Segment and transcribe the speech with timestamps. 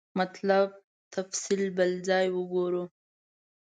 [0.19, 0.67] مطلب
[1.15, 2.83] تفصیل بل ځای وګورو.